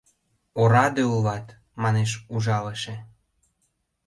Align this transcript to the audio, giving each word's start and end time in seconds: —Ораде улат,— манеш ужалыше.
—Ораде 0.61 1.03
улат,— 1.13 1.47
манеш 1.81 2.11
ужалыше. 2.33 2.95